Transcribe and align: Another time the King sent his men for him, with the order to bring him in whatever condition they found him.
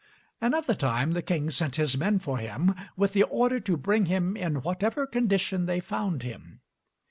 Another 0.41 0.73
time 0.73 1.11
the 1.11 1.21
King 1.21 1.51
sent 1.51 1.75
his 1.75 1.95
men 1.95 2.17
for 2.17 2.39
him, 2.39 2.73
with 2.97 3.13
the 3.13 3.21
order 3.21 3.59
to 3.59 3.77
bring 3.77 4.07
him 4.07 4.35
in 4.35 4.63
whatever 4.63 5.05
condition 5.05 5.67
they 5.67 5.79
found 5.79 6.23
him. 6.23 6.61